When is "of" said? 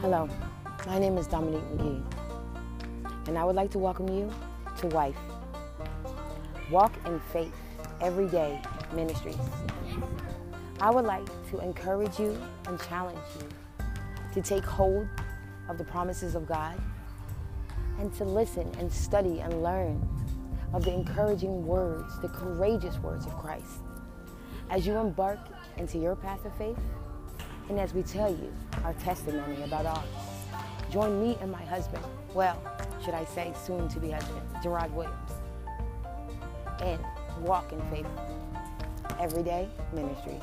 15.68-15.76, 16.34-16.48, 20.72-20.82, 23.26-23.36, 26.46-26.56